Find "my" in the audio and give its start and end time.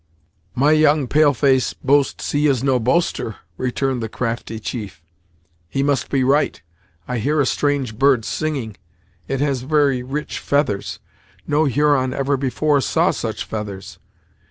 0.55-0.71